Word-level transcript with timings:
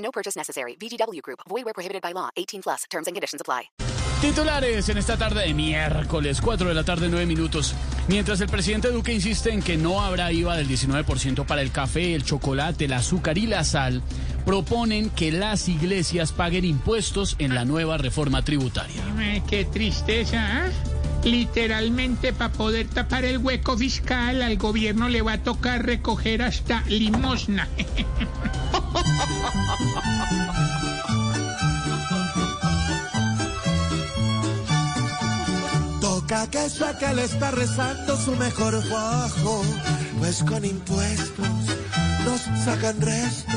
No 0.00 0.10
purchase 0.10 0.36
necessary. 0.36 0.76
VGW 0.76 1.22
Group. 1.22 1.40
Void 1.48 1.64
where 1.64 1.74
prohibited 1.74 2.02
by 2.02 2.12
law. 2.12 2.28
18 2.36 2.62
plus. 2.62 2.84
Terms 2.90 3.06
and 3.06 3.14
conditions 3.14 3.40
apply. 3.40 3.70
Titulares 4.20 4.86
en 4.90 4.98
esta 4.98 5.16
tarde 5.16 5.46
de 5.46 5.54
miércoles, 5.54 6.42
4 6.42 6.68
de 6.68 6.74
la 6.74 6.84
tarde, 6.84 7.08
9 7.08 7.24
minutos. 7.24 7.74
Mientras 8.06 8.38
el 8.42 8.50
presidente 8.50 8.90
Duque 8.90 9.14
insiste 9.14 9.50
en 9.50 9.62
que 9.62 9.78
no 9.78 10.02
habrá 10.02 10.30
IVA 10.30 10.58
del 10.58 10.68
19% 10.68 11.46
para 11.46 11.62
el 11.62 11.72
café, 11.72 12.14
el 12.14 12.22
chocolate, 12.22 12.84
el 12.84 12.92
azúcar 12.92 13.38
y 13.38 13.46
la 13.46 13.64
sal, 13.64 14.02
proponen 14.44 15.08
que 15.08 15.32
las 15.32 15.70
iglesias 15.70 16.32
paguen 16.32 16.66
impuestos 16.66 17.34
en 17.38 17.54
la 17.54 17.64
nueva 17.64 17.96
reforma 17.96 18.44
tributaria. 18.44 19.02
Ay, 19.16 19.42
qué 19.48 19.64
tristeza, 19.64 20.66
¿ah? 20.66 20.89
Literalmente, 21.24 22.32
para 22.32 22.52
poder 22.52 22.88
tapar 22.88 23.24
el 23.24 23.38
hueco 23.38 23.76
fiscal, 23.76 24.42
al 24.42 24.56
gobierno 24.56 25.08
le 25.08 25.22
va 25.22 25.34
a 25.34 25.42
tocar 25.42 25.84
recoger 25.84 26.42
hasta 26.42 26.82
limosna. 26.82 27.68
Toca 36.00 36.48
que 36.50 36.64
eso 36.64 36.86
a 36.86 36.96
que 36.96 37.14
le 37.14 37.24
está 37.24 37.50
rezando 37.50 38.16
su 38.16 38.34
mejor 38.36 38.82
bajo, 38.88 39.62
pues 40.18 40.42
con 40.44 40.64
impuestos 40.64 41.48
nos 42.24 42.40
sacan 42.64 43.00
resto. 43.00 43.52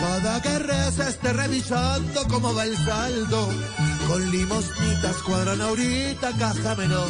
Cada 0.00 0.40
que 0.42 0.58
reza 0.58 1.08
esté 1.08 1.32
revisando 1.32 2.26
cómo 2.28 2.54
va 2.54 2.64
el 2.64 2.76
saldo, 2.76 3.48
con 4.10 4.28
limosnitas 4.28 5.22
cuadran 5.22 5.60
ahorita 5.60 6.32
caja 6.36 6.74
menor. 6.74 7.06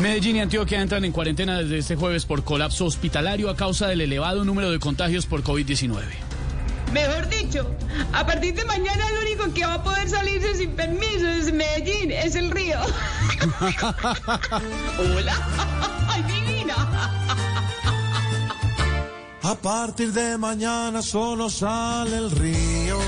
Medellín 0.00 0.36
y 0.36 0.40
Antioquia 0.40 0.82
entran 0.82 1.04
en 1.04 1.12
cuarentena 1.12 1.60
desde 1.60 1.78
este 1.78 1.94
jueves 1.94 2.26
por 2.26 2.42
colapso 2.42 2.86
hospitalario 2.86 3.50
a 3.50 3.56
causa 3.56 3.86
del 3.86 4.00
elevado 4.00 4.44
número 4.44 4.72
de 4.72 4.80
contagios 4.80 5.26
por 5.26 5.44
COVID-19. 5.44 6.02
Mejor 6.92 7.28
dicho, 7.28 7.70
a 8.12 8.26
partir 8.26 8.54
de 8.54 8.64
mañana 8.64 9.08
el 9.10 9.28
único 9.28 9.54
que 9.54 9.64
va 9.64 9.74
a 9.74 9.82
poder 9.84 10.08
salirse 10.08 10.56
sin 10.56 10.72
permiso 10.72 11.28
es 11.28 11.52
Medellín, 11.52 12.10
es 12.10 12.34
el 12.34 12.50
río. 12.50 12.80
Hola. 15.16 16.03
Ay, 16.14 16.22
divina. 16.22 16.76
A 19.42 19.54
partir 19.56 20.12
de 20.12 20.38
mañana 20.38 21.02
solo 21.02 21.50
sale 21.50 22.16
el 22.16 22.30
río. 22.30 22.98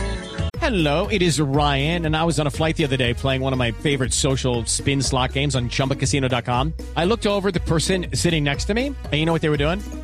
Hello, 0.60 1.06
it 1.06 1.22
is 1.22 1.40
Ryan, 1.40 2.06
and 2.06 2.16
I 2.16 2.24
was 2.24 2.40
on 2.40 2.48
a 2.48 2.50
flight 2.50 2.76
the 2.76 2.82
other 2.84 2.96
day 2.96 3.14
playing 3.14 3.40
one 3.40 3.52
of 3.52 3.58
my 3.58 3.70
favorite 3.70 4.12
social 4.12 4.64
spin 4.64 5.00
slot 5.00 5.32
games 5.32 5.54
on 5.54 5.68
chumbacasino.com. 5.68 6.72
I 6.96 7.04
looked 7.04 7.26
over 7.26 7.48
at 7.48 7.54
the 7.54 7.60
person 7.60 8.06
sitting 8.12 8.42
next 8.42 8.64
to 8.64 8.74
me, 8.74 8.86
and 8.86 9.12
you 9.12 9.24
know 9.26 9.32
what 9.32 9.42
they 9.42 9.48
were 9.48 9.56
doing? 9.56 9.80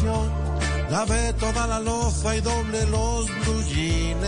Televisión, 0.00 0.30
lave 0.90 1.32
toda 1.34 1.66
la 1.66 1.80
loza 1.80 2.36
y 2.36 2.40
doble 2.40 2.86
los 2.86 3.26
jeans. 3.68 4.26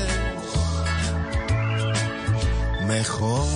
Mejor 2.87 3.47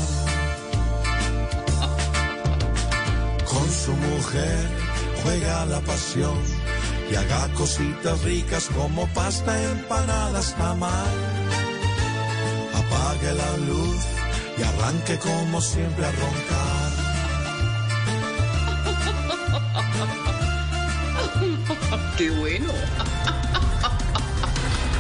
con 3.44 3.70
su 3.70 3.92
mujer 3.92 4.68
juega 5.22 5.66
la 5.66 5.80
pasión 5.80 6.38
y 7.10 7.14
haga 7.14 7.48
cositas 7.54 8.22
ricas 8.22 8.68
como 8.74 9.06
pasta, 9.08 9.62
empanadas, 9.72 10.54
tamal. 10.56 11.14
Apague 12.74 13.34
la 13.34 13.56
luz 13.68 14.04
y 14.58 14.62
arranque 14.62 15.18
como 15.18 15.60
siempre 15.60 16.06
a 16.06 16.12
roncar. 16.12 16.85
Qué 22.16 22.30
bueno. 22.30 22.68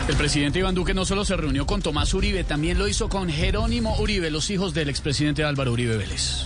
El 0.08 0.16
presidente 0.16 0.60
Iván 0.60 0.74
Duque 0.74 0.94
no 0.94 1.04
solo 1.04 1.24
se 1.24 1.36
reunió 1.36 1.66
con 1.66 1.82
Tomás 1.82 2.14
Uribe, 2.14 2.44
también 2.44 2.78
lo 2.78 2.86
hizo 2.86 3.08
con 3.08 3.28
Jerónimo 3.28 3.96
Uribe, 3.98 4.30
los 4.30 4.50
hijos 4.50 4.72
del 4.72 4.88
expresidente 4.88 5.42
Álvaro 5.42 5.72
Uribe 5.72 5.96
Vélez. 5.96 6.44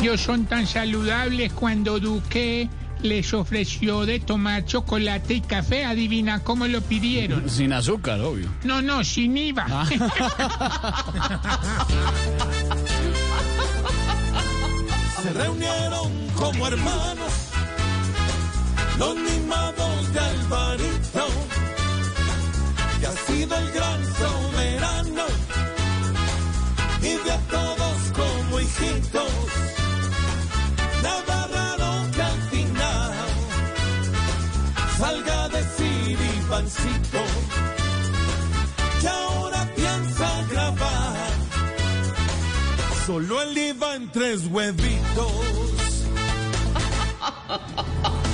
Ellos 0.00 0.20
son 0.20 0.44
tan 0.44 0.66
saludables 0.66 1.54
cuando 1.54 1.98
Duque 1.98 2.68
les 3.00 3.32
ofreció 3.32 4.04
de 4.04 4.20
tomar 4.20 4.66
chocolate 4.66 5.34
y 5.34 5.40
café. 5.40 5.86
Adivina 5.86 6.40
cómo 6.40 6.66
lo 6.66 6.82
pidieron. 6.82 7.48
Sin 7.50 7.72
azúcar, 7.72 8.20
obvio. 8.20 8.48
No, 8.64 8.82
no, 8.82 9.02
sin 9.04 9.36
IVA. 9.36 9.86
Se 15.22 15.32
reunieron 15.32 16.12
como 16.34 16.66
hermanos, 16.66 17.43
los 18.98 19.16
mimados 19.16 20.12
de 20.12 20.20
Alvarito, 20.20 21.26
que 23.00 23.06
ha 23.06 23.16
sido 23.26 23.56
el 23.56 23.72
gran 23.72 24.00
soberano, 24.20 25.24
y 27.00 27.12
de 27.28 27.38
todos 27.50 28.12
como 28.14 28.60
hijitos. 28.60 29.32
Nada 31.02 31.48
raro 31.48 32.10
que 32.14 32.22
al 32.22 32.42
final 32.50 33.12
salga 34.98 35.44
a 35.44 35.48
decir 35.48 36.18
Ivancito, 36.38 37.22
que 39.00 39.08
ahora 39.08 39.68
piensa 39.74 40.28
grabar. 40.50 41.34
Solo 43.06 43.52
iba 43.52 43.96
en 43.96 44.10
tres 44.10 44.46
huevitos. 44.46 45.32